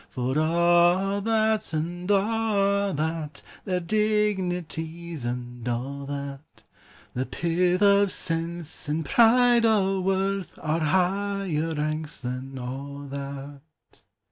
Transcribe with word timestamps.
399 0.13 0.33
For 0.33 0.55
a' 0.57 1.21
that, 1.21 1.73
and 1.73 2.09
a' 2.09 2.93
that; 2.97 3.43
Their 3.65 3.79
dignities, 3.79 5.25
and 5.25 5.67
a' 5.67 6.05
that, 6.07 6.63
The 7.13 7.27
pith 7.27 7.83
o' 7.83 8.07
sense, 8.07 8.89
and 8.89 9.05
pride 9.05 9.63
o' 9.63 9.99
worth, 10.01 10.57
Are 10.63 10.79
higher 10.79 11.75
ranks 11.75 12.19
than 12.21 12.57
a 12.57 12.63
1 12.65 13.09
that. 13.11 13.61